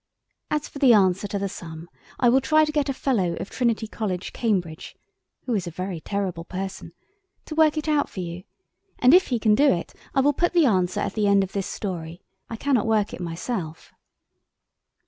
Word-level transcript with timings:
As 0.49 0.67
for 0.67 0.79
the 0.79 0.93
answer 0.93 1.27
to 1.27 1.37
the 1.37 1.47
sum, 1.47 1.87
I 2.19 2.27
will 2.27 2.41
try 2.41 2.65
to 2.65 2.71
get 2.71 2.89
a 2.89 2.91
Fellow 2.91 3.35
of 3.35 3.51
Trinity 3.51 3.85
College, 3.85 4.33
Cambridge 4.33 4.95
(who 5.45 5.53
is 5.53 5.67
a 5.67 5.69
very 5.69 5.99
terrible 6.01 6.43
person), 6.43 6.93
to 7.45 7.53
work 7.53 7.77
it 7.77 7.87
out 7.87 8.09
for 8.09 8.21
you, 8.21 8.41
and 8.97 9.13
if 9.13 9.27
he 9.27 9.37
can 9.37 9.53
do 9.53 9.71
it 9.71 9.93
I 10.15 10.21
will 10.21 10.33
put 10.33 10.53
the 10.53 10.65
answer 10.65 11.01
at 11.01 11.13
the 11.13 11.27
end 11.27 11.43
of 11.43 11.51
this 11.51 11.67
story. 11.67 12.23
I 12.49 12.55
cannot 12.55 12.87
work 12.87 13.13
it 13.13 13.21
myself. 13.21 13.93